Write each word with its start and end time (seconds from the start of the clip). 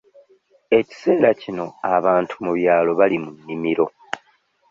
Ekiseera 0.79 1.29
kino 1.41 1.65
abantu 1.95 2.33
mu 2.45 2.51
byalo 2.57 2.91
bali 2.99 3.17
mu 3.23 3.31
nnimiro. 3.37 3.85